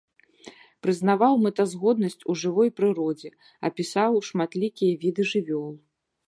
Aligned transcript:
Прызнаваў 0.85 1.33
мэтазгоднасць 1.43 2.17
у 2.33 2.37
жывой 2.45 2.69
прыродзе, 2.79 3.29
апісаў 3.69 4.11
шматлікія 4.31 4.93
віды 5.05 5.21
жывёл. 5.35 5.71